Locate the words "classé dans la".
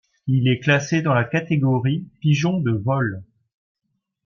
0.59-1.23